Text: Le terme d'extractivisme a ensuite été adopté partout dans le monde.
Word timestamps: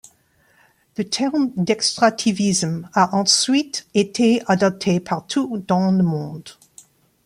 Le 0.97 1.07
terme 1.07 1.51
d'extractivisme 1.57 2.89
a 2.95 3.15
ensuite 3.15 3.87
été 3.93 4.41
adopté 4.47 4.99
partout 4.99 5.63
dans 5.67 5.91
le 5.91 6.01
monde. 6.01 6.49